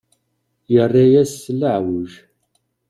Yerra-yas 0.73 1.31
s 1.43 1.45
leɛweǧ. 1.59 2.11